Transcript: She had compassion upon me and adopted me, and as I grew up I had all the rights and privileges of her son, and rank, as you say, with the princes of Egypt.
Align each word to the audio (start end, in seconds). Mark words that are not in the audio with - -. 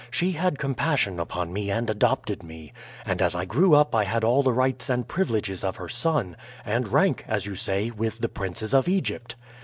She 0.09 0.31
had 0.31 0.57
compassion 0.57 1.19
upon 1.19 1.53
me 1.53 1.69
and 1.69 1.87
adopted 1.87 2.41
me, 2.41 2.73
and 3.05 3.21
as 3.21 3.35
I 3.35 3.45
grew 3.45 3.75
up 3.75 3.93
I 3.93 4.03
had 4.03 4.23
all 4.23 4.41
the 4.41 4.51
rights 4.51 4.89
and 4.89 5.07
privileges 5.07 5.63
of 5.63 5.75
her 5.75 5.89
son, 5.89 6.35
and 6.65 6.91
rank, 6.91 7.23
as 7.27 7.45
you 7.45 7.53
say, 7.53 7.91
with 7.91 8.17
the 8.17 8.27
princes 8.27 8.73
of 8.73 8.89
Egypt. 8.89 9.35